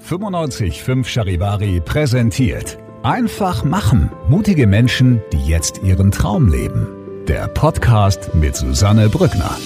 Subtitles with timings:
[0.00, 4.10] 95.5 Charivari präsentiert Einfach machen.
[4.28, 6.88] Mutige Menschen, die jetzt ihren Traum leben.
[7.28, 9.56] Der Podcast mit Susanne Brückner.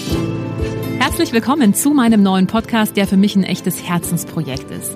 [0.99, 4.95] Herzlich willkommen zu meinem neuen Podcast, der für mich ein echtes Herzensprojekt ist.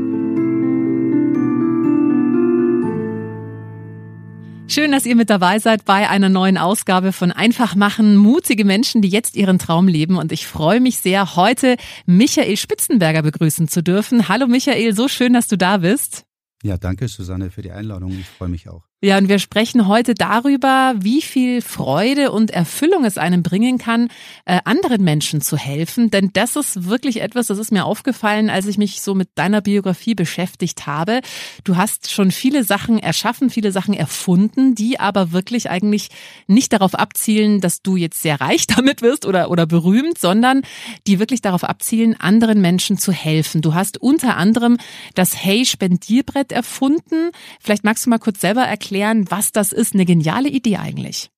[4.71, 8.15] Schön, dass ihr mit dabei seid bei einer neuen Ausgabe von Einfach machen.
[8.15, 10.15] Mutige Menschen, die jetzt ihren Traum leben.
[10.15, 14.29] Und ich freue mich sehr, heute Michael Spitzenberger begrüßen zu dürfen.
[14.29, 16.23] Hallo Michael, so schön, dass du da bist.
[16.63, 18.17] Ja, danke Susanne für die Einladung.
[18.17, 18.87] Ich freue mich auch.
[19.03, 24.09] Ja, und wir sprechen heute darüber, wie viel Freude und Erfüllung es einem bringen kann,
[24.45, 26.11] äh, anderen Menschen zu helfen.
[26.11, 29.61] Denn das ist wirklich etwas, das ist mir aufgefallen, als ich mich so mit deiner
[29.61, 31.21] Biografie beschäftigt habe.
[31.63, 36.09] Du hast schon viele Sachen erschaffen, viele Sachen erfunden, die aber wirklich eigentlich
[36.45, 40.61] nicht darauf abzielen, dass du jetzt sehr reich damit wirst oder, oder berühmt, sondern
[41.07, 43.63] die wirklich darauf abzielen, anderen Menschen zu helfen.
[43.63, 44.77] Du hast unter anderem
[45.15, 47.31] das Hey Spendierbrett erfunden.
[47.59, 49.93] Vielleicht magst du mal kurz selber erklären, erklären, was das ist?
[49.93, 51.31] Eine geniale Idee eigentlich.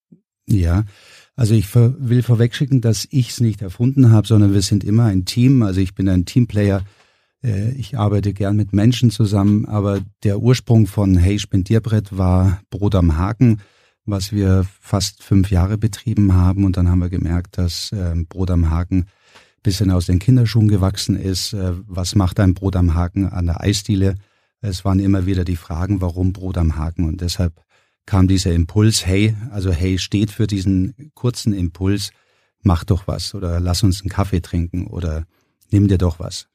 [0.47, 0.83] Ja,
[1.35, 5.25] also ich will vorwegschicken, dass ich es nicht erfunden habe, sondern wir sind immer ein
[5.25, 5.61] Team.
[5.61, 6.83] Also ich bin ein Teamplayer.
[7.43, 12.95] Äh, ich arbeite gern mit Menschen zusammen, aber der Ursprung von Hey Spendierbrett war Brot
[12.95, 13.61] am Haken,
[14.05, 16.65] was wir fast fünf Jahre betrieben haben.
[16.65, 19.05] Und dann haben wir gemerkt, dass ähm, Brot am Haken
[19.61, 21.53] bisschen aus den Kinderschuhen gewachsen ist.
[21.53, 24.15] Äh, was macht ein Brot am Haken an der Eisdiele?
[24.63, 27.05] Es waren immer wieder die Fragen, warum Brot am Haken?
[27.05, 27.61] Und deshalb
[28.05, 32.11] kam dieser Impuls, hey, also hey steht für diesen kurzen Impuls,
[32.61, 35.25] mach doch was oder lass uns einen Kaffee trinken oder
[35.69, 36.47] nimm dir doch was.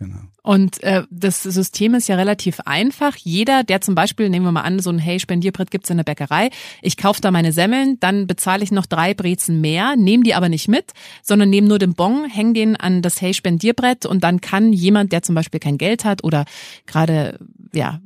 [0.00, 0.16] Genau.
[0.42, 3.16] Und äh, das System ist ja relativ einfach.
[3.16, 6.04] Jeder, der zum Beispiel, nehmen wir mal an, so ein Hey Spendierbrett gibt's in der
[6.04, 6.48] Bäckerei.
[6.80, 10.48] Ich kaufe da meine Semmeln, dann bezahle ich noch drei Brezen mehr, nehme die aber
[10.48, 14.40] nicht mit, sondern nehme nur den Bon, hänge den an das Hey Spendierbrett und dann
[14.40, 16.46] kann jemand, der zum Beispiel kein Geld hat oder
[16.86, 17.38] gerade
[17.74, 18.00] ja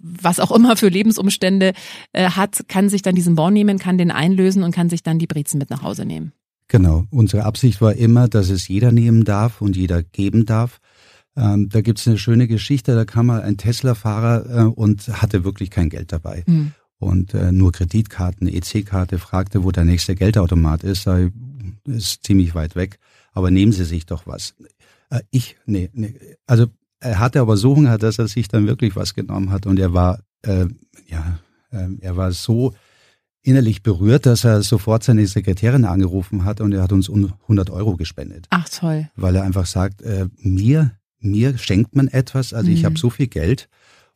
[0.00, 1.72] was auch immer für Lebensumstände
[2.12, 5.20] äh, hat, kann sich dann diesen Bon nehmen, kann den einlösen und kann sich dann
[5.20, 6.32] die Brezen mit nach Hause nehmen.
[6.68, 7.04] Genau.
[7.10, 10.80] Unsere Absicht war immer, dass es jeder nehmen darf und jeder geben darf.
[11.38, 15.70] Ähm, da gibt's eine schöne Geschichte, da kam mal ein Tesla-Fahrer äh, und hatte wirklich
[15.70, 16.42] kein Geld dabei.
[16.46, 16.72] Mhm.
[16.98, 21.30] Und äh, nur Kreditkarten, EC-Karte, fragte, wo der nächste Geldautomat ist, sei,
[21.84, 22.98] ist ziemlich weit weg,
[23.32, 24.56] aber nehmen Sie sich doch was.
[25.10, 26.16] Äh, ich, nee, nee,
[26.46, 26.66] also
[26.98, 29.92] er hatte aber so Hunger, dass er sich dann wirklich was genommen hat und er
[29.92, 30.66] war, äh,
[31.06, 31.38] ja,
[31.70, 32.74] äh, er war so
[33.42, 37.96] innerlich berührt, dass er sofort seine Sekretärin angerufen hat und er hat uns 100 Euro
[37.96, 38.48] gespendet.
[38.50, 39.08] Ach toll.
[39.14, 42.76] Weil er einfach sagt, äh, mir mir schenkt man etwas, also mhm.
[42.76, 43.68] ich habe so viel Geld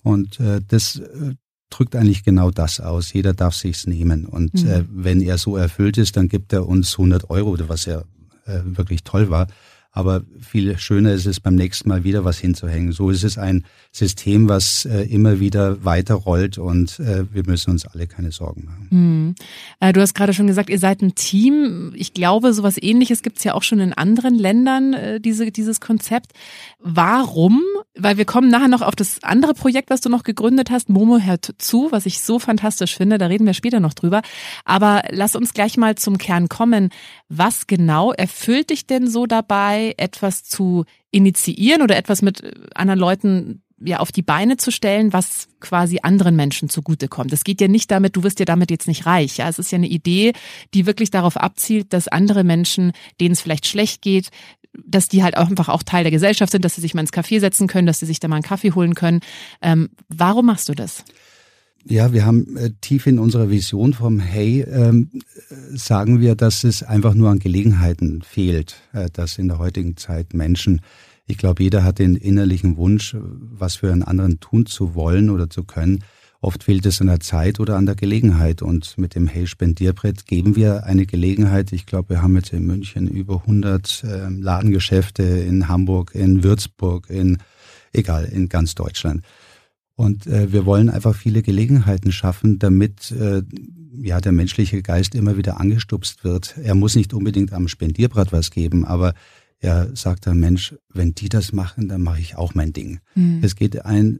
[0.02, 1.34] und äh, das äh,
[1.70, 3.12] drückt eigentlich genau das aus.
[3.12, 4.70] Jeder darf sich's nehmen und mhm.
[4.70, 8.02] äh, wenn er so erfüllt ist, dann gibt er uns 100 Euro, was ja
[8.46, 9.46] äh, wirklich toll war.
[9.94, 12.92] Aber viel schöner ist es beim nächsten Mal wieder was hinzuhängen.
[12.92, 17.84] So ist es ein System, was äh, immer wieder weiterrollt und äh, wir müssen uns
[17.84, 18.88] alle keine Sorgen machen.
[18.90, 19.34] Mhm.
[19.80, 21.92] Äh, du hast gerade schon gesagt, ihr seid ein Team.
[21.94, 25.78] Ich glaube, sowas ähnliches gibt es ja auch schon in anderen Ländern, äh, diese, dieses
[25.80, 26.32] Konzept.
[26.80, 27.60] Warum?
[27.94, 31.18] Weil wir kommen nachher noch auf das andere Projekt, was du noch gegründet hast, Momo
[31.18, 33.18] hört zu, was ich so fantastisch finde.
[33.18, 34.22] Da reden wir später noch drüber.
[34.64, 36.88] Aber lass uns gleich mal zum Kern kommen.
[37.28, 42.42] Was genau erfüllt dich denn so dabei, etwas zu initiieren oder etwas mit
[42.74, 47.32] anderen Leuten ja auf die Beine zu stellen, was quasi anderen Menschen zugutekommt.
[47.32, 49.38] Es geht ja nicht damit, du wirst ja damit jetzt nicht reich.
[49.38, 50.32] Ja, es ist ja eine Idee,
[50.74, 54.30] die wirklich darauf abzielt, dass andere Menschen, denen es vielleicht schlecht geht,
[54.84, 57.12] dass die halt auch einfach auch Teil der Gesellschaft sind, dass sie sich mal ins
[57.12, 59.20] Café setzen können, dass sie sich da mal einen Kaffee holen können.
[59.60, 61.04] Ähm, warum machst du das?
[61.84, 65.10] Ja, wir haben äh, tief in unserer Vision vom Hey ähm,
[65.74, 70.32] sagen wir, dass es einfach nur an Gelegenheiten fehlt, äh, dass in der heutigen Zeit
[70.32, 70.80] Menschen
[71.26, 75.48] ich glaube, jeder hat den innerlichen Wunsch, was für einen anderen tun zu wollen oder
[75.48, 76.04] zu können.
[76.40, 78.62] Oft fehlt es an der Zeit oder an der Gelegenheit.
[78.62, 81.72] Und mit dem Hey Spendierbrett geben wir eine Gelegenheit.
[81.72, 87.08] Ich glaube, wir haben jetzt in München über 100 äh, Ladengeschäfte in Hamburg, in Würzburg,
[87.08, 87.38] in,
[87.92, 89.22] egal, in ganz Deutschland.
[90.02, 93.42] Und äh, wir wollen einfach viele Gelegenheiten schaffen, damit äh,
[94.02, 96.56] ja der menschliche Geist immer wieder angestupst wird.
[96.60, 99.14] Er muss nicht unbedingt am Spendierbrett was geben, aber
[99.60, 102.98] er sagt dann, Mensch, wenn die das machen, dann mache ich auch mein Ding.
[103.14, 103.38] Mhm.
[103.42, 104.18] Es geht ein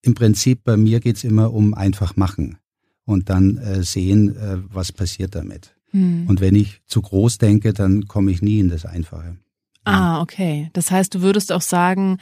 [0.00, 2.56] im Prinzip bei mir geht's immer um einfach machen
[3.04, 5.76] und dann äh, sehen, äh, was passiert damit.
[5.90, 6.24] Hm.
[6.26, 9.36] Und wenn ich zu groß denke, dann komme ich nie in das Einfache.
[9.84, 10.70] Ah, okay.
[10.72, 12.16] Das heißt, du würdest auch sagen,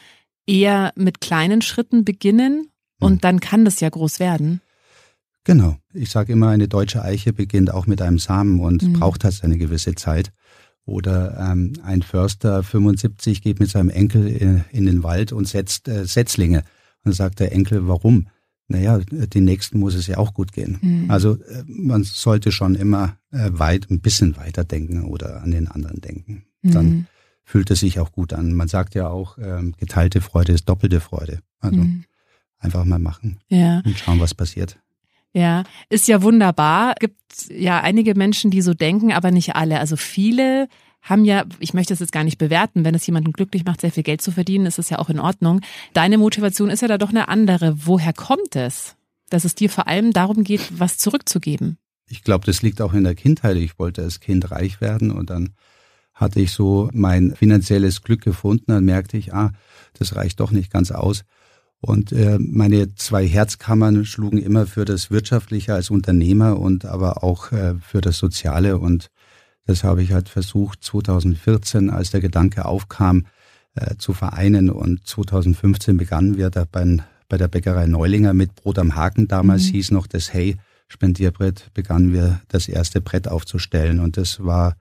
[0.45, 2.70] eher mit kleinen Schritten beginnen
[3.01, 3.21] und hm.
[3.21, 4.61] dann kann das ja groß werden.
[5.45, 5.77] Genau.
[5.93, 8.93] Ich sage immer, eine deutsche Eiche beginnt auch mit einem Samen und hm.
[8.95, 10.33] braucht halt eine gewisse Zeit.
[10.85, 15.89] Oder ähm, ein Förster 75 geht mit seinem Enkel in, in den Wald und setzt
[15.89, 16.65] äh, Setzlinge.
[17.03, 18.29] Und sagt der Enkel, warum?
[18.69, 20.79] Naja, den nächsten muss es ja auch gut gehen.
[20.81, 21.11] Mhm.
[21.11, 25.67] Also äh, man sollte schon immer äh, weit, ein bisschen weiter denken oder an den
[25.67, 26.45] anderen denken.
[26.63, 27.07] Dann mhm.
[27.43, 28.53] fühlt es sich auch gut an.
[28.53, 31.41] Man sagt ja auch, ähm, geteilte Freude ist doppelte Freude.
[31.59, 32.05] Also mhm.
[32.61, 33.83] Einfach mal machen ja.
[33.85, 34.79] und schauen, was passiert.
[35.33, 36.95] Ja, ist ja wunderbar.
[36.99, 39.79] Gibt ja einige Menschen, die so denken, aber nicht alle.
[39.81, 40.69] Also viele
[41.03, 43.93] haben ja, ich möchte es jetzt gar nicht bewerten, wenn es jemanden glücklich macht, sehr
[43.93, 45.61] viel Geld zu verdienen, ist es ja auch in Ordnung.
[45.95, 47.75] Deine Motivation ist ja da doch eine andere.
[47.87, 48.97] Woher kommt es,
[49.31, 51.79] dass es dir vor allem darum geht, was zurückzugeben?
[52.07, 53.57] Ich glaube, das liegt auch in der Kindheit.
[53.57, 55.55] Ich wollte als Kind reich werden und dann
[56.13, 58.67] hatte ich so mein finanzielles Glück gefunden.
[58.67, 59.53] Dann merkte ich, ah,
[59.95, 61.25] das reicht doch nicht ganz aus.
[61.81, 67.53] Und äh, meine zwei Herzkammern schlugen immer für das Wirtschaftliche als Unternehmer und aber auch
[67.53, 68.77] äh, für das Soziale.
[68.79, 69.11] Und
[69.65, 73.27] das habe ich halt versucht 2014, als der Gedanke aufkam,
[73.75, 74.69] äh, zu vereinen.
[74.69, 76.99] Und 2015 begannen wir da bei,
[77.29, 79.27] bei der Bäckerei Neulinger mit Brot am Haken.
[79.27, 79.73] Damals mhm.
[79.73, 80.57] hieß noch das Hey
[80.89, 84.01] Spendierbrett, begannen wir das erste Brett aufzustellen.
[84.01, 84.77] Und das war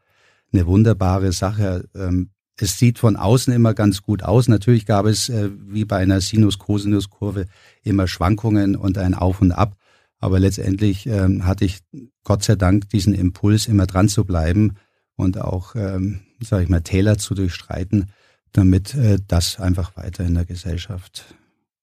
[0.52, 1.88] eine wunderbare Sache.
[1.96, 2.32] Ähm,
[2.62, 4.48] es sieht von außen immer ganz gut aus.
[4.48, 7.46] Natürlich gab es äh, wie bei einer Sinus-Cosinus-Kurve
[7.84, 9.76] immer Schwankungen und ein Auf und Ab.
[10.20, 11.80] Aber letztendlich ähm, hatte ich
[12.24, 14.76] Gott sei Dank diesen Impuls, immer dran zu bleiben
[15.16, 18.12] und auch, ähm, sage ich mal, Täler zu durchstreiten,
[18.52, 21.36] damit äh, das einfach weiter in der Gesellschaft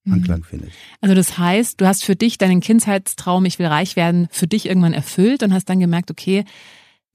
[0.05, 0.15] mhm.
[0.15, 0.71] Anklang findet.
[1.01, 4.67] Also das heißt, du hast für dich deinen Kindheitstraum, ich will reich werden, für dich
[4.67, 6.45] irgendwann erfüllt und hast dann gemerkt, okay,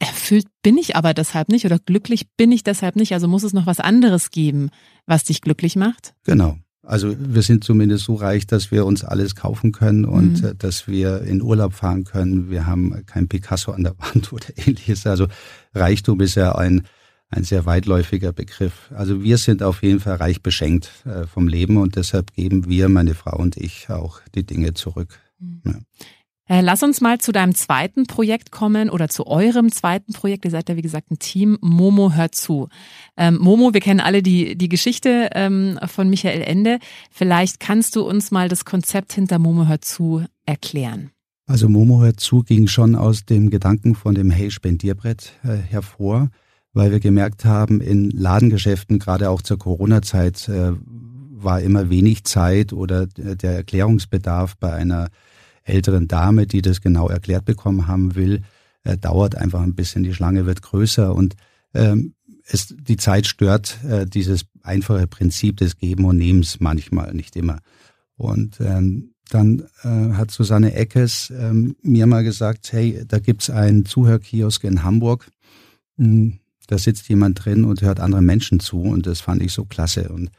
[0.01, 3.13] erfüllt bin ich aber deshalb nicht oder glücklich bin ich deshalb nicht.
[3.13, 4.69] Also muss es noch was anderes geben,
[5.05, 6.13] was dich glücklich macht?
[6.23, 6.57] Genau.
[6.83, 10.57] Also wir sind zumindest so reich, dass wir uns alles kaufen können und mhm.
[10.57, 12.49] Dass wir in Urlaub fahren können.
[12.49, 15.05] Wir haben kein Picasso an der Wand oder ähnliches.
[15.05, 15.27] Also
[15.75, 16.87] Reichtum ist ja ein,
[17.29, 18.91] ein sehr weitläufiger Begriff.
[18.95, 22.89] Also wir sind auf jeden Fall reich beschenkt äh, vom Leben und deshalb geben wir,
[22.89, 25.19] meine Frau und ich, auch die Dinge zurück.
[25.39, 25.61] Mhm.
[25.65, 25.79] Ja.
[26.47, 30.45] Äh, lass uns mal zu deinem zweiten Projekt kommen oder zu eurem zweiten Projekt.
[30.45, 31.57] Ihr seid ja, wie gesagt, ein Team.
[31.61, 32.67] Momo hört zu.
[33.15, 36.79] Ähm, Momo, wir kennen alle die, die Geschichte ähm, von Michael Ende.
[37.11, 41.11] Vielleicht kannst du uns mal das Konzept hinter Momo hört zu erklären.
[41.47, 46.29] Also Momo hört zu ging schon aus dem Gedanken von dem Hey Spendierbrett äh, hervor,
[46.73, 50.71] weil wir gemerkt haben, in Ladengeschäften, gerade auch zur Corona-Zeit, äh,
[51.43, 55.09] war immer wenig Zeit oder der Erklärungsbedarf bei einer
[55.63, 58.41] älteren Dame, die das genau erklärt bekommen haben will,
[58.83, 61.35] äh, dauert einfach ein bisschen, die Schlange wird größer und
[61.73, 62.13] ähm,
[62.47, 67.59] es, die Zeit stört äh, dieses einfache Prinzip des Geben und Nehmens manchmal, nicht immer.
[68.15, 73.85] Und ähm, dann äh, hat Susanne Eckes ähm, mir mal gesagt, hey, da gibt's einen
[73.85, 75.31] Zuhörkiosk in Hamburg.
[75.97, 79.65] Hm, da sitzt jemand drin und hört andere Menschen zu und das fand ich so
[79.65, 80.09] klasse.
[80.09, 80.31] Und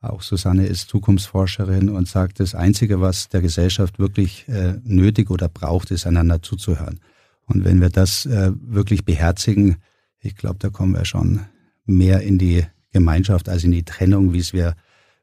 [0.00, 5.48] auch Susanne ist Zukunftsforscherin und sagt, das Einzige, was der Gesellschaft wirklich äh, nötig oder
[5.48, 7.00] braucht, ist einander zuzuhören.
[7.46, 9.76] Und wenn wir das äh, wirklich beherzigen,
[10.20, 11.40] ich glaube, da kommen wir schon
[11.84, 14.74] mehr in die Gemeinschaft als in die Trennung, wie es wir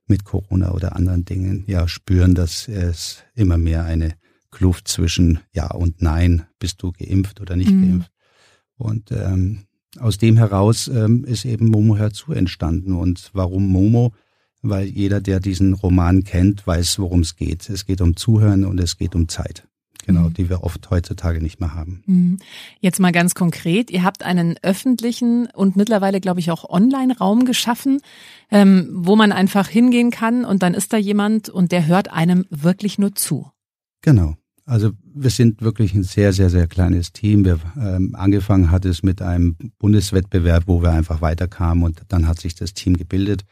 [0.07, 4.15] mit Corona oder anderen Dingen ja spüren, dass es immer mehr eine
[4.51, 7.81] Kluft zwischen Ja und Nein, bist du geimpft oder nicht mhm.
[7.81, 8.11] geimpft.
[8.77, 9.65] Und ähm,
[9.99, 12.93] aus dem heraus ähm, ist eben Momo herzu entstanden.
[12.93, 14.13] Und warum Momo?
[14.69, 17.69] Weil jeder, der diesen Roman kennt, weiß, worum es geht.
[17.69, 19.67] Es geht um Zuhören und es geht um Zeit.
[20.05, 20.33] Genau, mhm.
[20.35, 22.03] die wir oft heutzutage nicht mehr haben.
[22.05, 22.37] Mhm.
[22.79, 23.89] Jetzt mal ganz konkret.
[23.89, 28.01] Ihr habt einen öffentlichen und mittlerweile, glaube ich, auch Online-Raum geschaffen,
[28.51, 32.45] ähm, wo man einfach hingehen kann und dann ist da jemand und der hört einem
[32.51, 33.49] wirklich nur zu.
[34.01, 34.35] Genau.
[34.67, 37.45] Also wir sind wirklich ein sehr, sehr, sehr kleines Team.
[37.45, 42.39] Wir, ähm, angefangen hat es mit einem Bundeswettbewerb, wo wir einfach weiterkamen und dann hat
[42.39, 43.43] sich das Team gebildet.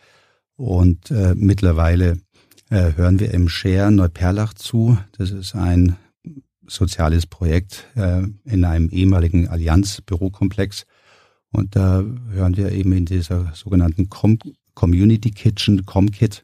[0.56, 2.20] Und äh, mittlerweile
[2.70, 4.98] äh, hören wir im Share Neuperlach zu.
[5.18, 5.96] Das ist ein
[6.68, 10.86] soziales Projekt äh, in einem ehemaligen Allianz-Bürokomplex.
[11.52, 14.40] Und da hören wir eben in dieser sogenannten Com
[14.74, 16.44] Community Kitchen, ComKit,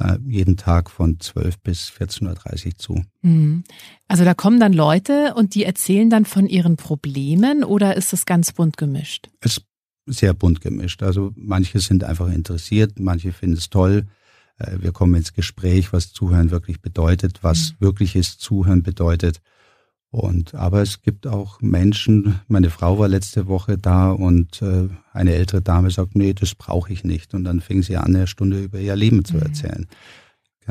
[0.00, 3.04] äh, jeden Tag von 12 bis 14.30 Uhr zu.
[3.22, 3.62] Mhm.
[4.08, 8.26] Also da kommen dann Leute und die erzählen dann von ihren Problemen oder ist das
[8.26, 9.28] ganz bunt gemischt?
[9.40, 9.66] Es ist
[10.06, 11.02] sehr bunt gemischt.
[11.02, 14.06] Also manche sind einfach interessiert, manche finden es toll.
[14.58, 17.86] Äh, wir kommen ins Gespräch, was Zuhören wirklich bedeutet, was mhm.
[17.86, 19.40] wirkliches Zuhören bedeutet.
[20.12, 25.34] Und aber es gibt auch Menschen, meine Frau war letzte Woche da und äh, eine
[25.34, 27.32] ältere Dame sagt, nee, das brauche ich nicht.
[27.32, 29.86] Und dann fing sie an, eine Stunde über ihr Leben zu mhm.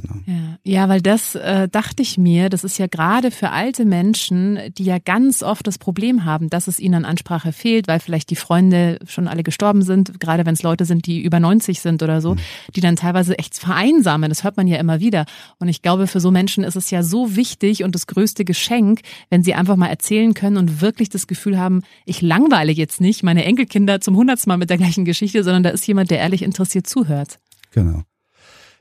[0.01, 0.19] Genau.
[0.25, 0.57] Ja.
[0.63, 4.83] ja, weil das äh, dachte ich mir, das ist ja gerade für alte Menschen, die
[4.83, 8.35] ja ganz oft das Problem haben, dass es ihnen an Ansprache fehlt, weil vielleicht die
[8.35, 12.21] Freunde schon alle gestorben sind, gerade wenn es Leute sind, die über 90 sind oder
[12.21, 12.39] so, mhm.
[12.75, 14.29] die dann teilweise echt vereinsamen.
[14.29, 15.25] Das hört man ja immer wieder.
[15.59, 19.01] Und ich glaube, für so Menschen ist es ja so wichtig und das größte Geschenk,
[19.29, 23.23] wenn sie einfach mal erzählen können und wirklich das Gefühl haben, ich langweile jetzt nicht
[23.23, 26.43] meine Enkelkinder zum hundertsten Mal mit der gleichen Geschichte, sondern da ist jemand, der ehrlich
[26.43, 27.39] interessiert zuhört.
[27.71, 28.03] Genau.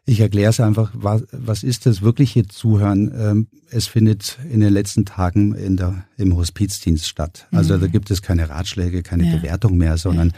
[0.08, 3.12] Ich erkläre es einfach, was, was ist das wirkliche Zuhören?
[3.14, 7.46] Ähm, es findet in den letzten Tagen in der, im Hospizdienst statt.
[7.52, 7.80] Also mhm.
[7.82, 9.36] da gibt es keine Ratschläge, keine ja.
[9.36, 10.34] Bewertung mehr, sondern ja.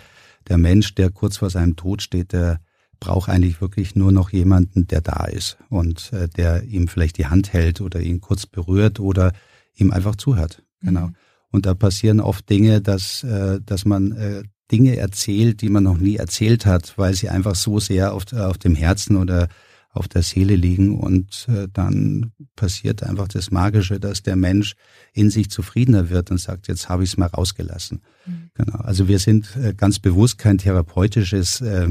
[0.49, 2.59] der Mensch, der kurz vor seinem Tod steht, der
[2.99, 7.27] braucht eigentlich wirklich nur noch jemanden, der da ist und äh, der ihm vielleicht die
[7.27, 9.33] Hand hält oder ihn kurz berührt oder
[9.77, 10.65] ihm einfach zuhört.
[10.81, 11.07] Genau.
[11.07, 11.15] Mhm.
[11.53, 15.99] Und da passieren oft Dinge, dass, äh, dass man äh, Dinge erzählt, die man noch
[15.99, 19.49] nie erzählt hat, weil sie einfach so sehr auf, auf dem Herzen oder
[19.93, 24.75] auf der Seele liegen und äh, dann passiert einfach das Magische, dass der Mensch
[25.13, 28.01] in sich zufriedener wird und sagt, jetzt habe ich es mal rausgelassen.
[28.25, 28.51] Mhm.
[28.55, 28.79] Genau.
[28.79, 31.89] Also wir sind äh, ganz bewusst kein therapeutisches äh,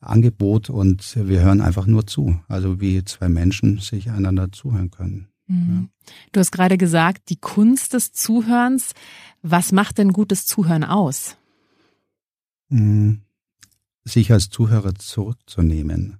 [0.00, 2.38] Angebot und wir hören einfach nur zu.
[2.46, 5.26] Also wie zwei Menschen sich einander zuhören können.
[5.48, 5.88] Mhm.
[6.06, 6.12] Ja.
[6.32, 8.92] Du hast gerade gesagt, die Kunst des Zuhörens.
[9.42, 11.36] Was macht denn gutes Zuhören aus?
[14.04, 16.18] Sich als Zuhörer zurückzunehmen.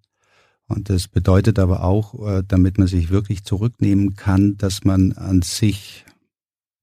[0.66, 5.42] Und das bedeutet aber auch, äh, damit man sich wirklich zurücknehmen kann, dass man an
[5.42, 6.06] sich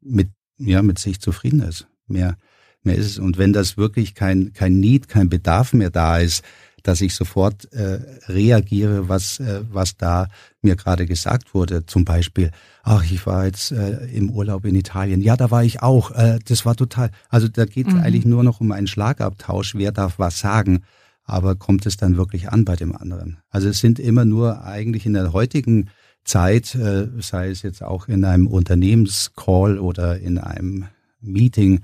[0.01, 1.87] mit, ja, mit sich zufrieden ist.
[2.07, 2.37] Mehr,
[2.83, 3.19] mehr ist es.
[3.19, 6.43] Und wenn das wirklich kein, kein Need, kein Bedarf mehr da ist,
[6.83, 10.27] dass ich sofort äh, reagiere, was, äh, was da
[10.61, 11.85] mir gerade gesagt wurde.
[11.85, 12.51] Zum Beispiel,
[12.83, 15.21] ach, ich war jetzt äh, im Urlaub in Italien.
[15.21, 16.11] Ja, da war ich auch.
[16.11, 17.11] Äh, das war total.
[17.29, 18.01] Also da geht es mhm.
[18.01, 19.75] eigentlich nur noch um einen Schlagabtausch.
[19.75, 20.83] Wer darf was sagen?
[21.23, 23.37] Aber kommt es dann wirklich an bei dem anderen?
[23.49, 25.89] Also es sind immer nur eigentlich in der heutigen
[26.23, 30.85] Zeit, äh, sei es jetzt auch in einem Unternehmenscall oder in einem
[31.19, 31.81] Meeting,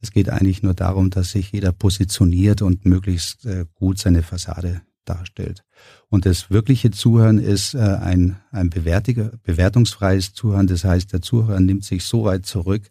[0.00, 4.82] es geht eigentlich nur darum, dass sich jeder positioniert und möglichst äh, gut seine Fassade
[5.04, 5.64] darstellt.
[6.08, 10.66] Und das wirkliche Zuhören ist äh, ein, ein bewertungsfreies Zuhören.
[10.66, 12.82] Das heißt, der Zuhörer nimmt sich so weit zurück,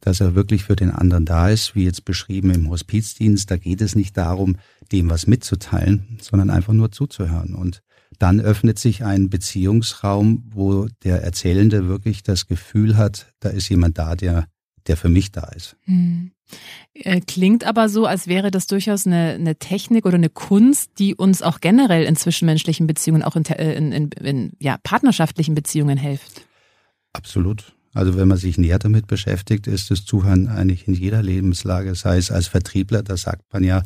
[0.00, 3.50] dass er wirklich für den anderen da ist, wie jetzt beschrieben im Hospizdienst.
[3.50, 4.56] Da geht es nicht darum,
[4.92, 7.54] dem was mitzuteilen, sondern einfach nur zuzuhören.
[7.54, 7.82] Und
[8.18, 13.98] dann öffnet sich ein Beziehungsraum, wo der Erzählende wirklich das Gefühl hat, da ist jemand
[13.98, 14.46] da, der,
[14.88, 15.76] der für mich da ist.
[15.84, 16.32] Hm.
[16.94, 21.14] Äh, klingt aber so, als wäre das durchaus eine, eine Technik oder eine Kunst, die
[21.14, 25.96] uns auch generell in zwischenmenschlichen Beziehungen, auch in, äh, in, in, in ja, partnerschaftlichen Beziehungen
[25.96, 26.42] hilft.
[27.12, 27.74] Absolut.
[27.92, 32.18] Also wenn man sich näher damit beschäftigt, ist das Zuhören eigentlich in jeder Lebenslage, sei
[32.18, 33.82] es als Vertriebler, da sagt man ja,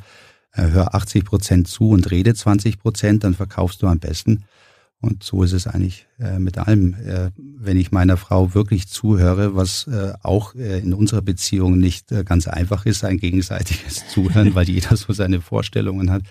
[0.53, 4.45] äh, hör 80 Prozent zu und rede 20 Prozent, dann verkaufst du am besten.
[5.05, 6.95] Und so ist es eigentlich äh, mit allem.
[6.95, 12.11] Äh, wenn ich meiner Frau wirklich zuhöre, was äh, auch äh, in unserer Beziehung nicht
[12.11, 16.23] äh, ganz einfach ist, ein gegenseitiges Zuhören, weil jeder so seine Vorstellungen hat,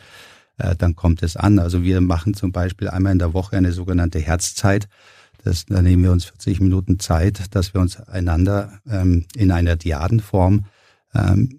[0.57, 1.59] äh, dann kommt es an.
[1.59, 4.87] Also wir machen zum Beispiel einmal in der Woche eine sogenannte Herzzeit.
[5.43, 9.75] Das, da nehmen wir uns 40 Minuten Zeit, dass wir uns einander ähm, in einer
[9.75, 10.65] Diadenform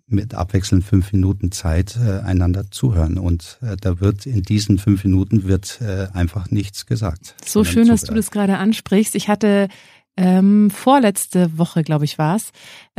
[0.06, 3.18] mit abwechselnd fünf Minuten Zeit äh, einander zuhören.
[3.18, 7.36] Und äh, da wird in diesen fünf Minuten wird äh, einfach nichts gesagt.
[7.44, 9.14] So schön, dass du das gerade ansprichst.
[9.14, 9.68] Ich hatte
[10.16, 12.50] ähm, vorletzte Woche, glaube ich, war es,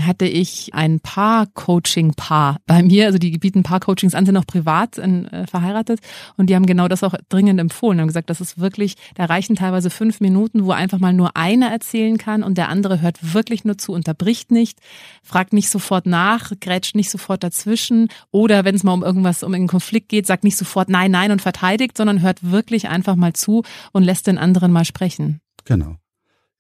[0.02, 3.06] hatte ich ein Paar-Coaching-Paar bei mir.
[3.06, 6.02] Also die bieten Paar-Coachings an, sind auch privat äh, verheiratet
[6.36, 8.02] und die haben genau das auch dringend empfohlen.
[8.02, 11.72] Haben gesagt, das ist wirklich, da reichen teilweise fünf Minuten, wo einfach mal nur einer
[11.72, 14.80] erzählen kann und der andere hört wirklich nur zu, unterbricht nicht,
[15.24, 19.54] fragt nicht sofort nach, grätscht nicht sofort dazwischen oder wenn es mal um irgendwas, um
[19.54, 23.34] einen Konflikt geht, sagt nicht sofort nein, nein und verteidigt, sondern hört wirklich einfach mal
[23.34, 25.40] zu und lässt den anderen mal sprechen.
[25.64, 25.96] Genau.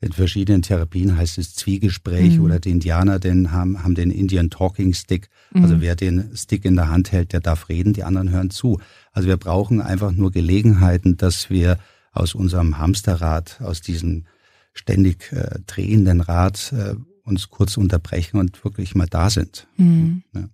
[0.01, 2.43] In verschiedenen Therapien heißt es Zwiegespräch mhm.
[2.43, 5.29] oder die Indianer den haben, haben den Indian Talking Stick.
[5.53, 5.81] Also mhm.
[5.81, 8.79] wer den Stick in der Hand hält, der darf reden, die anderen hören zu.
[9.13, 11.79] Also wir brauchen einfach nur Gelegenheiten, dass wir
[12.11, 14.25] aus unserem Hamsterrad, aus diesem
[14.73, 19.67] ständig äh, drehenden Rad äh, uns kurz unterbrechen und wirklich mal da sind.
[19.77, 20.23] Mhm.
[20.33, 20.49] Ja.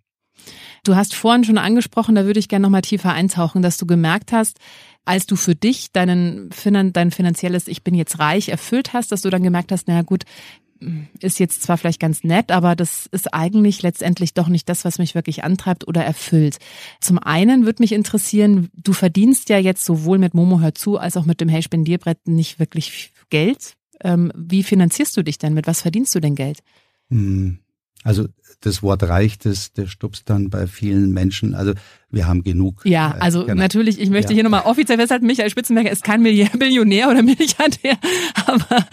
[0.84, 3.86] Du hast vorhin schon angesprochen, da würde ich gerne noch mal tiefer eintauchen, dass du
[3.86, 4.58] gemerkt hast,
[5.06, 6.50] als du für dich deinen,
[6.94, 10.26] dein finanzielles Ich bin jetzt reich erfüllt hast, dass du dann gemerkt hast, naja gut,
[11.20, 14.98] ist jetzt zwar vielleicht ganz nett, aber das ist eigentlich letztendlich doch nicht das, was
[14.98, 16.58] mich wirklich antreibt oder erfüllt.
[17.00, 21.18] Zum einen würde mich interessieren, du verdienst ja jetzt sowohl mit Momo Hör zu als
[21.18, 23.76] auch mit dem Hey Spendierbrett nicht wirklich Geld.
[24.04, 25.54] Ähm, wie finanzierst du dich denn?
[25.54, 26.60] Mit was verdienst du denn Geld?
[28.04, 28.28] Also
[28.62, 31.54] das Wort reicht, das, das stupst dann bei vielen Menschen.
[31.54, 31.74] Also
[32.10, 32.82] wir haben genug.
[32.86, 33.62] Ja, äh, also genau.
[33.62, 34.36] natürlich, ich möchte ja.
[34.36, 37.98] hier nochmal offiziell festhalten, Michael Spitzenberger ist kein Millionär oder Milliardär,
[38.46, 38.86] aber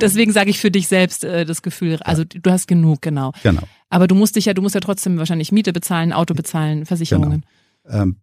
[0.00, 3.32] deswegen sage ich für dich selbst äh, das Gefühl, also du hast genug, genau.
[3.42, 3.62] Genau.
[3.90, 7.44] Aber du musst dich ja, du musst ja trotzdem wahrscheinlich Miete bezahlen, Auto bezahlen, Versicherungen.
[7.84, 8.02] Genau.
[8.02, 8.16] Ähm,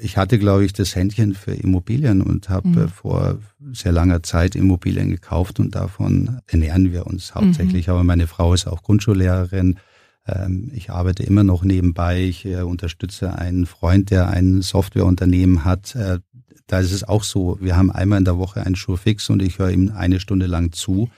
[0.00, 2.88] ich hatte, glaube ich, das Händchen für Immobilien und habe mhm.
[2.88, 3.38] vor
[3.72, 7.86] sehr langer Zeit Immobilien gekauft und davon ernähren wir uns hauptsächlich.
[7.86, 7.92] Mhm.
[7.92, 9.78] Aber meine Frau ist auch Grundschullehrerin.
[10.26, 12.22] Ähm, ich arbeite immer noch nebenbei.
[12.22, 15.94] Ich äh, unterstütze einen Freund, der ein Softwareunternehmen hat.
[15.94, 16.18] Äh,
[16.66, 19.58] da ist es auch so, wir haben einmal in der Woche einen Schurfix und ich
[19.58, 21.10] höre ihm eine Stunde lang zu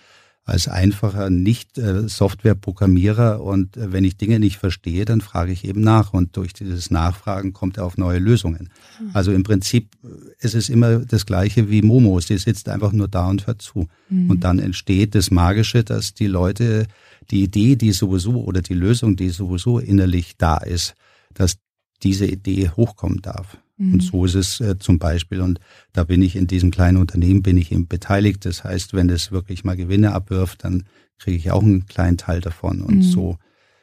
[0.50, 3.36] als einfacher Nicht-Software-Programmierer.
[3.36, 6.12] Äh, und äh, wenn ich Dinge nicht verstehe, dann frage ich eben nach.
[6.12, 8.70] Und durch dieses Nachfragen kommt er auf neue Lösungen.
[9.00, 9.10] Mhm.
[9.12, 12.20] Also im Prinzip äh, ist es immer das Gleiche wie Momo.
[12.20, 13.88] Sie sitzt einfach nur da und hört zu.
[14.08, 14.30] Mhm.
[14.30, 16.86] Und dann entsteht das Magische, dass die Leute
[17.30, 20.94] die Idee, die sowieso oder die Lösung, die sowieso innerlich da ist,
[21.32, 21.58] dass
[22.02, 23.58] diese Idee hochkommen darf.
[23.80, 24.00] Und mhm.
[24.00, 25.40] so ist es äh, zum Beispiel.
[25.40, 25.58] Und
[25.92, 28.44] da bin ich in diesem kleinen Unternehmen, bin ich eben beteiligt.
[28.44, 30.84] Das heißt, wenn es wirklich mal Gewinne abwirft, dann
[31.18, 32.82] kriege ich auch einen kleinen Teil davon.
[32.82, 33.02] Und mhm.
[33.02, 33.38] so,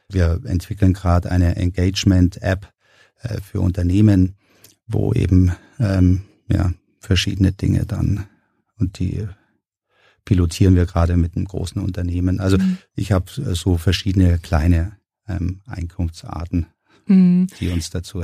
[0.09, 2.71] wir entwickeln gerade eine Engagement-App
[3.21, 4.35] äh, für Unternehmen,
[4.85, 8.27] wo eben ähm, ja, verschiedene Dinge dann
[8.77, 9.27] und die
[10.25, 12.39] pilotieren wir gerade mit einem großen Unternehmen.
[12.39, 12.77] Also mhm.
[12.95, 16.67] ich habe äh, so verschiedene kleine ähm, Einkunftsarten,
[17.07, 17.47] mhm.
[17.59, 18.23] die uns dazu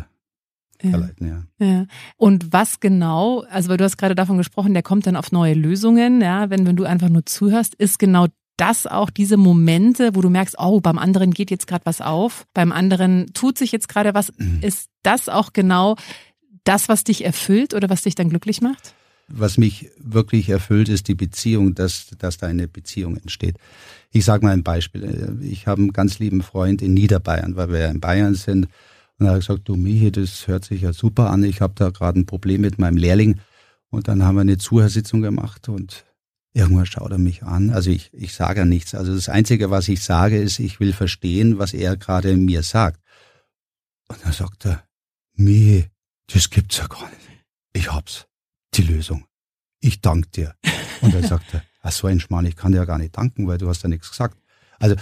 [0.80, 1.28] verleiten,
[1.60, 1.66] ja.
[1.66, 1.86] ja.
[2.18, 5.54] Und was genau, also weil du hast gerade davon gesprochen, der kommt dann auf neue
[5.54, 10.22] Lösungen, ja, wenn, wenn du einfach nur zuhörst, ist genau das auch diese Momente, wo
[10.22, 13.90] du merkst, oh, beim anderen geht jetzt gerade was auf, beim anderen tut sich jetzt
[13.90, 14.60] gerade was, mhm.
[14.62, 15.96] ist das auch genau
[16.64, 18.94] das, was dich erfüllt oder was dich dann glücklich macht?
[19.28, 23.58] Was mich wirklich erfüllt, ist die Beziehung, dass, dass da eine Beziehung entsteht.
[24.12, 25.38] Ich sage mal ein Beispiel.
[25.42, 28.68] Ich habe einen ganz lieben Freund in Niederbayern, weil wir ja in Bayern sind.
[29.20, 31.44] Und er hat gesagt, du Michi, das hört sich ja super an.
[31.44, 33.40] Ich habe da gerade ein Problem mit meinem Lehrling.
[33.90, 36.04] Und dann haben wir eine Zuhörsitzung gemacht und
[36.54, 37.70] irgendwann schaut er mich an.
[37.70, 38.96] Also ich, ich sage ja nichts.
[38.96, 43.00] Also das Einzige, was ich sage, ist, ich will verstehen, was er gerade mir sagt.
[44.08, 44.84] Und dann sagt er,
[45.36, 45.90] Michi,
[46.28, 47.46] das gibt's ja gar nicht.
[47.74, 48.26] Ich hab's.
[48.76, 49.26] Die Lösung.
[49.80, 50.56] Ich danke dir.
[51.02, 53.48] Und dann sagt er, ach so ein Schmarrn, ich kann dir ja gar nicht danken,
[53.48, 54.38] weil du hast ja nichts gesagt.
[54.80, 54.96] Also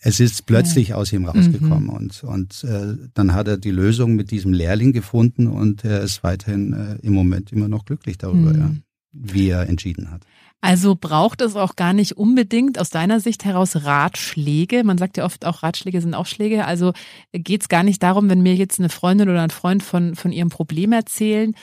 [0.00, 0.96] es ist plötzlich ja.
[0.96, 1.90] aus ihm rausgekommen mhm.
[1.90, 6.22] und, und äh, dann hat er die Lösung mit diesem Lehrling gefunden und er ist
[6.22, 8.58] weiterhin äh, im Moment immer noch glücklich darüber, mhm.
[8.58, 8.70] ja,
[9.12, 10.22] wie er entschieden hat.
[10.60, 14.82] Also braucht es auch gar nicht unbedingt aus deiner Sicht heraus Ratschläge.
[14.82, 16.64] Man sagt ja oft auch, Ratschläge sind auch Schläge.
[16.64, 16.94] Also
[17.32, 20.32] geht es gar nicht darum, wenn mir jetzt eine Freundin oder ein Freund von, von
[20.32, 21.54] ihrem Problem erzählen,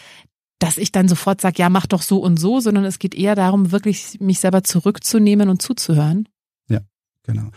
[0.59, 3.33] dass ich dann sofort sage, ja, mach doch so und so, sondern es geht eher
[3.33, 6.29] darum, wirklich mich selber zurückzunehmen und zuzuhören.
[6.69, 6.81] Ja,
[7.23, 7.49] genau.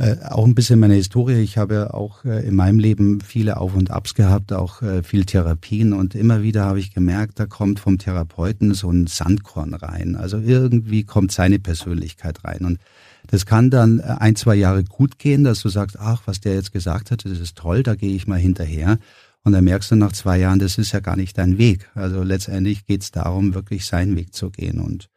[0.00, 1.42] Äh, auch ein bisschen meine Historie.
[1.42, 5.26] Ich habe auch äh, in meinem Leben viele Auf und Abs gehabt, auch äh, viel
[5.26, 10.16] Therapien und immer wieder habe ich gemerkt, da kommt vom Therapeuten so ein Sandkorn rein.
[10.16, 12.78] Also irgendwie kommt seine Persönlichkeit rein und
[13.26, 16.54] das kann dann äh, ein, zwei Jahre gut gehen, dass du sagst, ach, was der
[16.54, 18.98] jetzt gesagt hat, das ist toll, da gehe ich mal hinterher.
[19.44, 21.90] Und dann merkst du nach zwei Jahren, das ist ja gar nicht dein Weg.
[21.94, 24.80] Also letztendlich geht es darum, wirklich seinen Weg zu gehen.
[24.80, 25.10] Und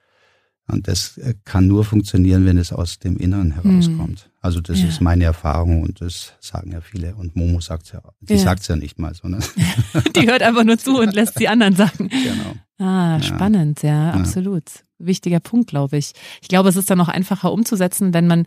[0.67, 4.27] und das äh, kann nur funktionieren, wenn es aus dem Inneren herauskommt.
[4.27, 4.33] Mhm.
[4.41, 4.87] Also das ja.
[4.87, 7.15] ist meine Erfahrung und das sagen ja viele.
[7.15, 8.39] Und Momo sagt ja, die ja.
[8.39, 9.27] sagt ja nicht mal so.
[9.27, 9.39] Ne?
[10.15, 12.09] die hört einfach nur zu und lässt die anderen sagen.
[12.09, 12.55] Genau.
[12.79, 14.63] Ah, spannend, ja, ja, absolut.
[14.99, 16.13] Wichtiger Punkt, glaube ich.
[16.41, 18.45] Ich glaube, es ist dann auch einfacher umzusetzen, wenn man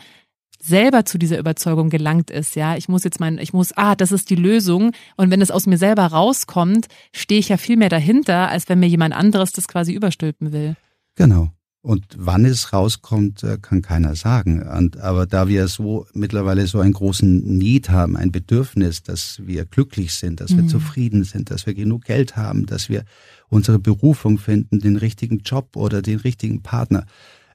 [0.59, 4.11] selber zu dieser Überzeugung gelangt ist, ja, ich muss jetzt mein, ich muss, ah, das
[4.11, 4.93] ist die Lösung.
[5.17, 8.81] Und wenn es aus mir selber rauskommt, stehe ich ja viel mehr dahinter, als wenn
[8.81, 10.77] mir jemand anderes das quasi überstülpen will.
[11.15, 11.51] Genau.
[11.87, 14.61] Und wann es rauskommt, äh, kann keiner sagen.
[14.61, 19.67] Und, aber da wir so mittlerweile so einen großen Need haben, ein Bedürfnis, dass wir
[19.67, 20.69] glücklich sind, dass wir mhm.
[20.69, 23.05] zufrieden sind, dass wir genug Geld haben, dass wir
[23.51, 27.07] unsere Berufung finden, den richtigen Job oder den richtigen Partner,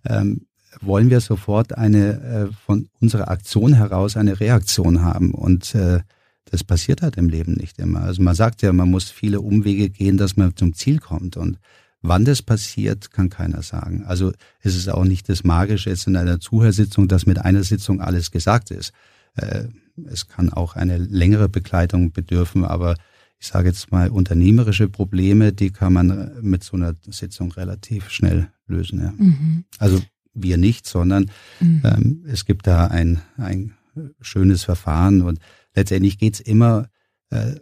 [0.05, 0.45] ähm,
[0.79, 5.31] wollen wir sofort eine äh, von unserer Aktion heraus eine Reaktion haben.
[5.31, 5.99] Und äh,
[6.45, 8.03] das passiert halt im Leben nicht immer.
[8.03, 11.35] Also man sagt ja, man muss viele Umwege gehen, dass man zum Ziel kommt.
[11.35, 11.57] Und
[12.01, 14.03] wann das passiert, kann keiner sagen.
[14.05, 18.01] Also es ist auch nicht das Magische jetzt in einer Zuhörsitzung, dass mit einer Sitzung
[18.01, 18.91] alles gesagt ist.
[19.35, 19.65] Äh,
[20.05, 22.95] es kann auch eine längere Begleitung bedürfen, aber
[23.39, 28.49] ich sage jetzt mal, unternehmerische Probleme, die kann man mit so einer Sitzung relativ schnell
[28.67, 28.99] lösen.
[29.01, 29.13] Ja.
[29.17, 29.65] Mhm.
[29.79, 30.01] Also
[30.33, 31.81] wir nicht, sondern mhm.
[31.83, 33.73] ähm, es gibt da ein, ein
[34.21, 35.39] schönes Verfahren und
[35.75, 36.87] letztendlich geht's immer
[37.31, 37.55] äh,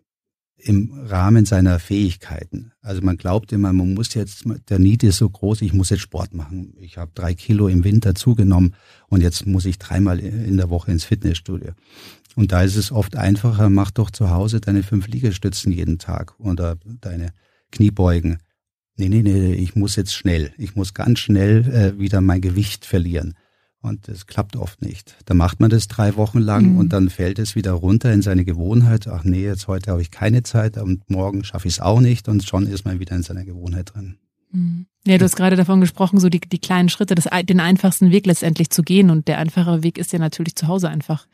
[0.62, 2.72] im Rahmen seiner Fähigkeiten.
[2.82, 6.02] Also man glaubt immer, man muss jetzt, der Need ist so groß, ich muss jetzt
[6.02, 6.74] Sport machen.
[6.80, 8.76] Ich habe drei Kilo im Winter zugenommen
[9.08, 11.72] und jetzt muss ich dreimal in der Woche ins Fitnessstudio.
[12.36, 16.40] Und da ist es oft einfacher, mach doch zu Hause deine fünf Liegestützen jeden Tag
[16.40, 17.34] oder deine
[17.72, 18.38] Kniebeugen.
[18.96, 22.86] Nee, nee, nee, ich muss jetzt schnell, ich muss ganz schnell äh, wieder mein Gewicht
[22.86, 23.36] verlieren.
[23.82, 25.16] Und das klappt oft nicht.
[25.26, 26.78] Da macht man das drei Wochen lang mhm.
[26.78, 29.08] und dann fällt es wieder runter in seine Gewohnheit.
[29.08, 32.28] Ach nee, jetzt heute habe ich keine Zeit und morgen schaffe ich es auch nicht
[32.28, 34.18] und schon ist man wieder in seiner Gewohnheit drin.
[34.52, 34.86] Mhm.
[35.08, 38.26] Ja, du hast gerade davon gesprochen, so die, die kleinen Schritte, das, den einfachsten Weg
[38.26, 39.10] letztendlich zu gehen.
[39.10, 41.26] Und der einfache Weg ist ja natürlich zu Hause einfach.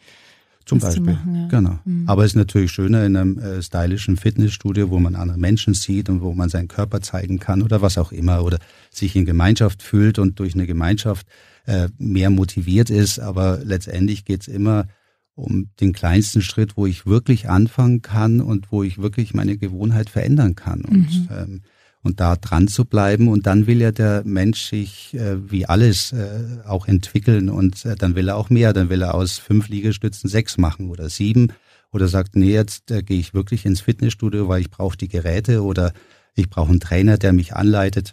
[0.66, 1.48] Zum Beispiel, machen, ja.
[1.48, 1.80] genau.
[1.86, 2.10] Mhm.
[2.10, 6.10] Aber es ist natürlich schöner in einem äh, stylischen Fitnessstudio, wo man andere Menschen sieht
[6.10, 8.58] und wo man seinen Körper zeigen kann oder was auch immer oder
[8.90, 11.28] sich in Gemeinschaft fühlt und durch eine Gemeinschaft
[11.68, 13.20] äh, mehr motiviert ist.
[13.20, 14.88] Aber letztendlich geht's immer
[15.36, 20.10] um den kleinsten Schritt, wo ich wirklich anfangen kann und wo ich wirklich meine Gewohnheit
[20.10, 20.82] verändern kann.
[20.82, 21.30] Und mhm.
[21.32, 21.62] ähm,
[22.06, 23.28] und da dran zu bleiben.
[23.28, 27.96] Und dann will ja der Mensch sich äh, wie alles äh, auch entwickeln und äh,
[27.96, 28.74] dann will er auch mehr.
[28.74, 31.52] Dann will er aus fünf Liegestützen sechs machen oder sieben
[31.92, 35.64] oder sagt, nee, jetzt äh, gehe ich wirklich ins Fitnessstudio, weil ich brauche die Geräte
[35.64, 35.94] oder
[36.36, 38.12] ich brauche einen Trainer, der mich anleitet.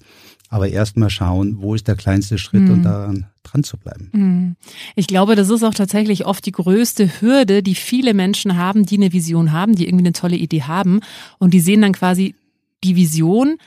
[0.48, 2.70] Aber erst mal schauen, wo ist der kleinste Schritt mhm.
[2.70, 4.08] und daran dran zu bleiben.
[4.12, 4.56] Mhm.
[4.94, 8.96] Ich glaube, das ist auch tatsächlich oft die größte Hürde, die viele Menschen haben, die
[8.96, 11.00] eine Vision haben, die irgendwie eine tolle Idee haben
[11.38, 12.34] und die sehen dann quasi
[12.84, 13.58] die Vision,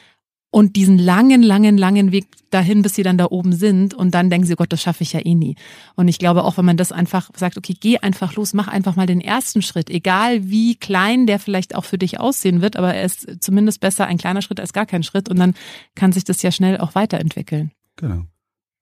[0.56, 4.30] und diesen langen, langen, langen Weg dahin, bis sie dann da oben sind und dann
[4.30, 5.58] denken sie, oh Gott, das schaffe ich ja eh nie.
[5.96, 8.96] Und ich glaube auch, wenn man das einfach sagt, okay, geh einfach los, mach einfach
[8.96, 12.94] mal den ersten Schritt, egal wie klein der vielleicht auch für dich aussehen wird, aber
[12.94, 15.56] er ist zumindest besser ein kleiner Schritt als gar kein Schritt und dann
[15.94, 17.72] kann sich das ja schnell auch weiterentwickeln.
[17.98, 18.24] Genau.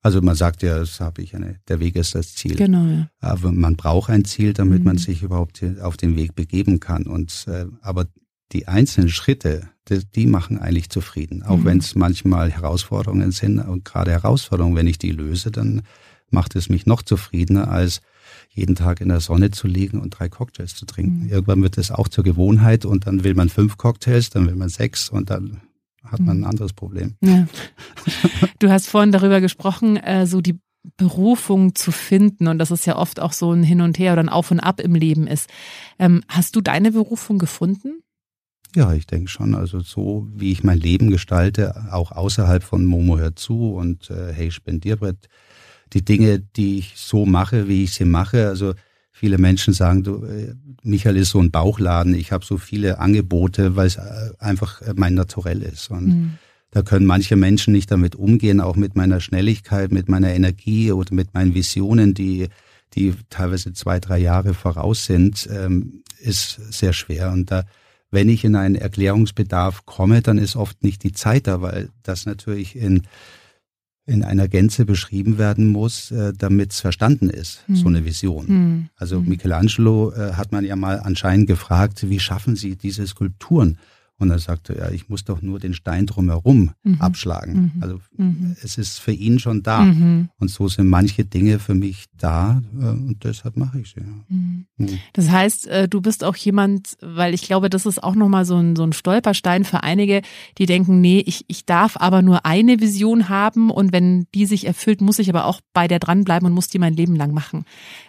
[0.00, 2.54] Also man sagt ja, das habe ich eine, der Weg ist das Ziel.
[2.54, 2.84] Genau.
[2.84, 3.08] Ja.
[3.18, 4.84] Aber man braucht ein Ziel, damit mhm.
[4.84, 7.08] man sich überhaupt auf den Weg begeben kann.
[7.08, 8.06] Und äh, aber
[8.54, 11.42] die einzelnen Schritte, die, die machen eigentlich zufrieden.
[11.42, 11.64] Auch mhm.
[11.64, 15.82] wenn es manchmal Herausforderungen sind und gerade Herausforderungen, wenn ich die löse, dann
[16.30, 18.00] macht es mich noch zufriedener, als
[18.48, 21.24] jeden Tag in der Sonne zu liegen und drei Cocktails zu trinken.
[21.24, 21.30] Mhm.
[21.30, 24.68] Irgendwann wird es auch zur Gewohnheit und dann will man fünf Cocktails, dann will man
[24.68, 25.60] sechs und dann
[26.04, 26.46] hat man ein mhm.
[26.46, 27.16] anderes Problem.
[27.20, 27.46] Ja.
[28.58, 30.58] Du hast vorhin darüber gesprochen, äh, so die
[30.96, 34.22] Berufung zu finden und dass es ja oft auch so ein Hin und Her oder
[34.22, 35.50] ein Auf und Ab im Leben ist.
[35.98, 38.02] Ähm, hast du deine Berufung gefunden?
[38.74, 39.54] Ja, ich denke schon.
[39.54, 44.32] Also so wie ich mein Leben gestalte, auch außerhalb von Momo hört zu und äh,
[44.32, 45.28] Hey Spendierbrett,
[45.92, 48.48] die Dinge, die ich so mache, wie ich sie mache.
[48.48, 48.74] Also
[49.12, 53.76] viele Menschen sagen, du, äh, Michael ist so ein Bauchladen, ich habe so viele Angebote,
[53.76, 55.90] weil es äh, einfach äh, mein Naturell ist.
[55.90, 56.38] Und mhm.
[56.72, 61.14] da können manche Menschen nicht damit umgehen, auch mit meiner Schnelligkeit, mit meiner Energie oder
[61.14, 62.48] mit meinen Visionen, die
[62.94, 67.32] die teilweise zwei, drei Jahre voraus sind, ähm, ist sehr schwer.
[67.32, 67.64] Und da
[68.14, 72.24] wenn ich in einen Erklärungsbedarf komme, dann ist oft nicht die Zeit da, weil das
[72.24, 73.02] natürlich in,
[74.06, 77.76] in einer Gänze beschrieben werden muss, äh, damit es verstanden ist, hm.
[77.76, 78.46] so eine Vision.
[78.46, 78.88] Hm.
[78.96, 79.28] Also hm.
[79.28, 83.78] Michelangelo äh, hat man ja mal anscheinend gefragt, wie schaffen Sie diese Skulpturen?
[84.16, 87.00] Und er sagte, ja, ich muss doch nur den Stein drumherum mhm.
[87.00, 87.72] abschlagen.
[87.74, 87.82] Mhm.
[87.82, 88.56] Also mhm.
[88.62, 89.82] es ist für ihn schon da.
[89.82, 90.28] Mhm.
[90.38, 94.00] Und so sind manche Dinge für mich da äh, und deshalb mache ich sie.
[94.00, 94.63] Ja.
[94.76, 94.98] Mhm.
[95.12, 98.56] Das heißt, äh, du bist auch jemand, weil ich glaube, das ist auch nochmal so
[98.56, 100.22] ein, so ein Stolperstein für einige,
[100.58, 104.66] die denken, nee, ich, ich darf aber nur eine Vision haben und wenn die sich
[104.66, 107.64] erfüllt, muss ich aber auch bei der dranbleiben und muss die mein Leben lang machen.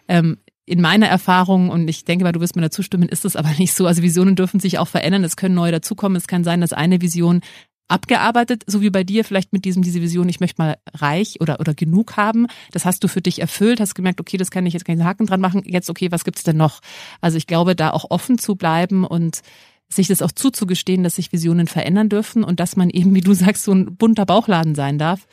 [0.08, 3.36] Ähm, in meiner Erfahrung, und ich denke mal, du wirst mir dazu stimmen, ist das
[3.36, 3.86] aber nicht so.
[3.86, 6.16] Also Visionen dürfen sich auch verändern, es können neue dazukommen.
[6.16, 7.42] Es kann sein, dass eine Vision
[7.88, 11.60] abgearbeitet, so wie bei dir, vielleicht mit diesem, diese Vision, ich möchte mal reich oder,
[11.60, 12.48] oder genug haben.
[12.72, 15.26] Das hast du für dich erfüllt, hast gemerkt, okay, das kann ich jetzt keinen Haken
[15.28, 15.64] dran machen.
[15.66, 16.82] Jetzt, okay, was gibt's denn noch?
[17.22, 19.42] Also ich glaube, da auch offen zu bleiben und
[19.88, 23.34] sich das auch zuzugestehen, dass sich Visionen verändern dürfen und dass man eben, wie du
[23.34, 25.28] sagst, so ein bunter Bauchladen sein darf,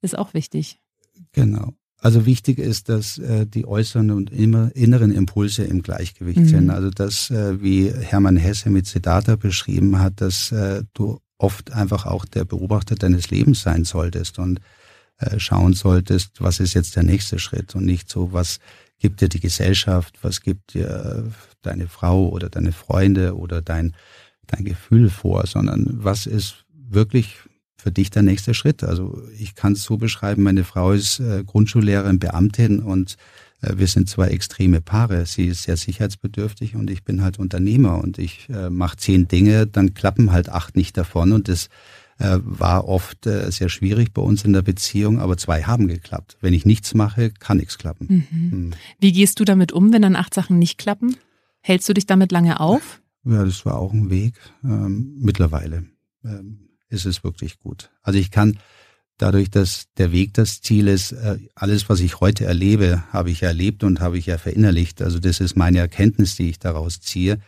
[0.00, 0.80] ist auch wichtig.
[1.32, 1.74] Genau.
[2.00, 6.46] Also wichtig ist, dass äh, die äußeren und immer inneren Impulse im Gleichgewicht mhm.
[6.46, 6.70] sind.
[6.70, 12.06] Also das, äh, wie Hermann Hesse mit Siddhartha beschrieben hat, dass äh, du oft einfach
[12.06, 14.38] auch der Beobachter deines Lebens sein solltest.
[14.38, 14.60] Und
[15.18, 18.60] äh, schauen solltest, was ist jetzt der nächste Schritt und nicht so, was
[18.98, 23.94] gibt dir die Gesellschaft, was gibt dir deine Frau oder deine Freunde oder dein,
[24.46, 27.36] dein Gefühl vor, sondern was ist wirklich
[27.76, 28.84] für dich der nächste Schritt?
[28.84, 33.16] Also ich kann es so beschreiben, meine Frau ist äh, Grundschullehrerin, Beamtin und äh,
[33.60, 35.26] wir sind zwei extreme Paare.
[35.26, 39.66] Sie ist sehr sicherheitsbedürftig und ich bin halt Unternehmer und ich äh, mache zehn Dinge,
[39.66, 41.68] dann klappen halt acht nicht davon und das
[42.18, 46.36] äh, war oft äh, sehr schwierig bei uns in der Beziehung, aber zwei haben geklappt.
[46.40, 48.26] Wenn ich nichts mache, kann nichts klappen.
[48.30, 48.58] Mhm.
[48.58, 48.70] Mhm.
[49.00, 51.16] Wie gehst du damit um, wenn dann acht Sachen nicht klappen?
[51.60, 53.00] Hältst du dich damit lange auf?
[53.24, 54.34] Ja, das war auch ein Weg.
[54.64, 55.84] Ähm, mittlerweile
[56.24, 57.90] ähm, ist es wirklich gut.
[58.02, 58.58] Also ich kann
[59.18, 63.42] dadurch, dass der Weg das Ziel ist, äh, alles, was ich heute erlebe, habe ich
[63.42, 65.02] erlebt und habe ich ja verinnerlicht.
[65.02, 67.38] Also das ist meine Erkenntnis, die ich daraus ziehe.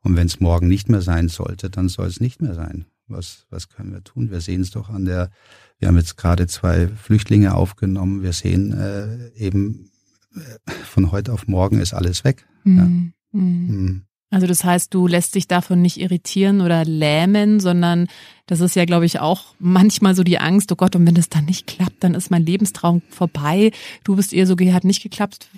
[0.00, 2.86] Und wenn es morgen nicht mehr sein sollte, dann soll es nicht mehr sein.
[3.08, 4.30] Was, was können wir tun?
[4.30, 5.30] Wir sehen es doch an der,
[5.78, 8.22] wir haben jetzt gerade zwei Flüchtlinge aufgenommen.
[8.22, 9.90] Wir sehen äh, eben,
[10.34, 12.46] äh, von heute auf morgen ist alles weg.
[12.64, 13.12] Mhm.
[13.32, 13.40] Ja.
[13.40, 14.02] Mhm.
[14.30, 18.08] Also das heißt, du lässt dich davon nicht irritieren oder lähmen, sondern
[18.46, 21.28] das ist ja, glaube ich, auch manchmal so die Angst, oh Gott, und wenn das
[21.28, 23.70] dann nicht klappt, dann ist mein Lebenstraum vorbei.
[24.02, 25.48] Du bist eher so, hat nicht geklappt,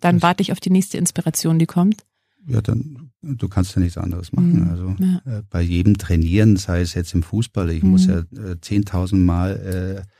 [0.00, 2.02] dann warte ich auf die nächste Inspiration, die kommt.
[2.46, 4.64] Ja, dann du kannst ja nichts anderes machen.
[4.64, 4.70] Mhm.
[4.70, 5.38] Also ja.
[5.38, 7.90] äh, bei jedem Trainieren, sei es jetzt im Fußball, ich mhm.
[7.90, 10.10] muss ja äh, zehntausend äh, Mal äh,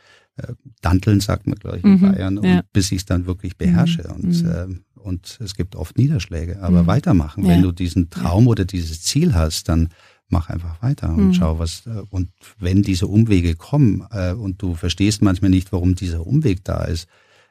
[0.80, 2.00] danteln, sagt man gleich in mhm.
[2.00, 2.62] Bayern, ja.
[2.72, 4.08] bis ich es dann wirklich beherrsche.
[4.08, 4.14] Mhm.
[4.14, 6.86] Und, äh, und es gibt oft Niederschläge, aber mhm.
[6.86, 7.44] weitermachen.
[7.44, 7.50] Ja.
[7.50, 9.88] Wenn du diesen Traum oder dieses Ziel hast, dann
[10.28, 11.34] mach einfach weiter und mhm.
[11.34, 11.86] schau was.
[11.86, 16.64] Äh, und wenn diese Umwege kommen äh, und du verstehst manchmal nicht, warum dieser Umweg
[16.64, 17.06] da ist,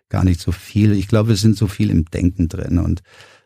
[0.10, 0.92] gar nicht so viel.
[0.94, 3.02] Ich glaube, wir sind so viel im Denken drin und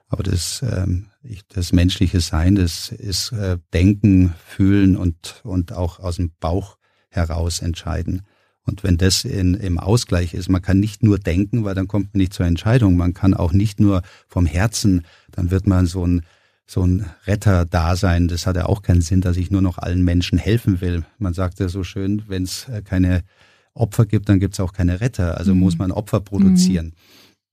[0.10, 6.00] aber das, ähm, ich, das menschliche Sein, das ist äh, Denken, Fühlen und, und auch
[6.00, 6.78] aus dem Bauch
[7.10, 8.22] heraus entscheiden.
[8.68, 12.14] Und wenn das in, im Ausgleich ist, man kann nicht nur denken, weil dann kommt
[12.14, 12.98] man nicht zur Entscheidung.
[12.98, 16.22] Man kann auch nicht nur vom Herzen, dann wird man so ein,
[16.66, 18.28] so ein Retter-Dasein.
[18.28, 21.04] Das hat ja auch keinen Sinn, dass ich nur noch allen Menschen helfen will.
[21.18, 23.24] Man sagt ja so schön, wenn es äh, keine
[23.74, 25.38] Opfer gibt, dann gibt es auch keine Retter.
[25.38, 25.62] Also mhm.
[25.62, 26.88] muss man Opfer produzieren.
[26.88, 26.94] Mhm.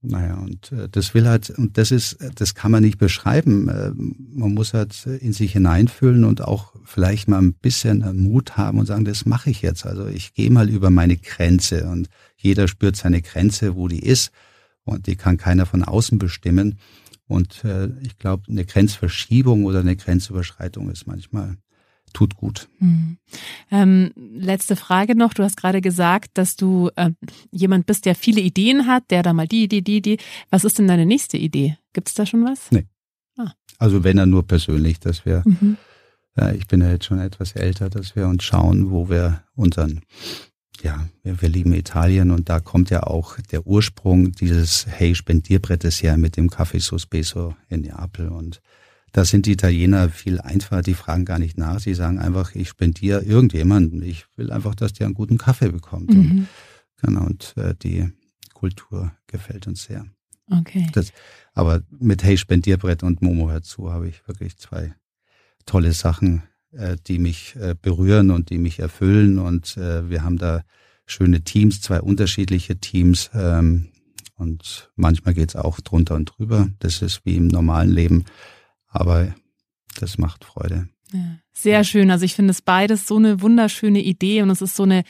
[0.06, 3.68] Naja, und äh, das will halt, und das ist, das kann man nicht beschreiben.
[3.68, 8.78] Äh, man muss halt in sich hineinfühlen und auch vielleicht mal ein bisschen Mut haben
[8.78, 9.86] und sagen, das mache ich jetzt.
[9.86, 14.30] Also ich gehe mal über meine Grenze und jeder spürt seine Grenze, wo die ist.
[14.84, 16.78] Und die kann keiner von außen bestimmen.
[17.26, 21.56] Und äh, ich glaube, eine Grenzverschiebung oder eine Grenzüberschreitung ist manchmal
[22.14, 22.68] tut gut.
[22.78, 23.18] Mhm.
[23.70, 25.34] Ähm, letzte Frage noch.
[25.34, 27.10] Du hast gerade gesagt, dass du äh,
[27.50, 30.16] jemand bist, der viele Ideen hat, der da mal die Idee, die Idee.
[30.48, 31.76] Was ist denn deine nächste Idee?
[31.92, 32.70] Gibt es da schon was?
[32.70, 32.86] Nee.
[33.36, 33.52] Ah.
[33.78, 35.76] Also wenn er nur persönlich, dass wir, mhm.
[36.36, 40.00] äh, ich bin ja jetzt schon etwas älter, dass wir uns schauen, wo wir unseren,
[40.82, 45.84] ja, wir, wir lieben Italien und da kommt ja auch der Ursprung dieses Hey Spendierbrett
[45.84, 48.62] ist ja mit dem Café Sospeso in Neapel und
[49.14, 51.78] da sind die Italiener viel einfacher, die fragen gar nicht nach.
[51.78, 54.02] Sie sagen einfach, ich spendiere irgendjemanden.
[54.02, 56.12] Ich will einfach, dass der einen guten Kaffee bekommt.
[56.12, 56.18] Mhm.
[56.18, 56.48] Und,
[57.00, 58.10] genau, und äh, die
[58.54, 60.04] Kultur gefällt uns sehr.
[60.50, 60.88] Okay.
[60.94, 61.12] Das,
[61.52, 64.92] aber mit Hey Spendierbrett und Momo dazu habe ich wirklich zwei
[65.64, 69.38] tolle Sachen, äh, die mich äh, berühren und die mich erfüllen.
[69.38, 70.62] Und äh, wir haben da
[71.06, 73.30] schöne Teams, zwei unterschiedliche Teams.
[73.32, 73.90] Ähm,
[74.34, 76.68] und manchmal geht's auch drunter und drüber.
[76.80, 78.24] Das ist wie im normalen Leben.
[78.94, 79.34] Aber
[80.00, 80.88] das macht Freude.
[81.12, 82.10] Ja, sehr schön.
[82.10, 85.04] Also ich finde es beides so eine wunderschöne Idee und es ist so eine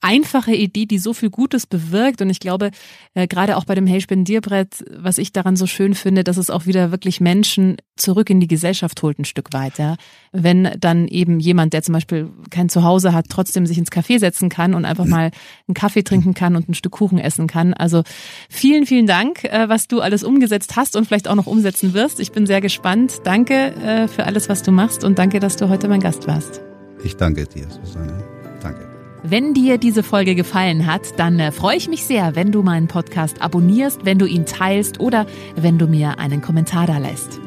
[0.00, 2.22] einfache Idee, die so viel Gutes bewirkt.
[2.22, 2.70] Und ich glaube,
[3.14, 6.50] äh, gerade auch bei dem Hey Spendierbrett, was ich daran so schön finde, dass es
[6.50, 9.78] auch wieder wirklich Menschen zurück in die Gesellschaft holt, ein Stück weit.
[9.78, 9.96] Ja.
[10.32, 14.48] Wenn dann eben jemand, der zum Beispiel kein Zuhause hat, trotzdem sich ins Café setzen
[14.48, 15.30] kann und einfach mal
[15.68, 17.74] einen Kaffee trinken kann und ein Stück Kuchen essen kann.
[17.74, 18.02] Also
[18.48, 22.20] vielen, vielen Dank, äh, was du alles umgesetzt hast und vielleicht auch noch umsetzen wirst.
[22.20, 23.20] Ich bin sehr gespannt.
[23.24, 26.62] Danke äh, für alles, was du machst und danke, dass du heute mein Gast warst.
[27.04, 28.39] Ich danke dir, Susanne.
[29.22, 32.88] Wenn dir diese Folge gefallen hat, dann äh, freue ich mich sehr, wenn du meinen
[32.88, 37.38] Podcast abonnierst, wenn du ihn teilst oder wenn du mir einen Kommentar da lässt.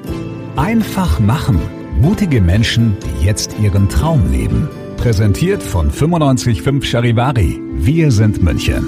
[0.55, 1.59] Einfach machen.
[1.99, 4.69] Mutige Menschen, die jetzt ihren Traum leben.
[4.97, 7.59] Präsentiert von 955 Charivari.
[7.73, 8.85] Wir sind München.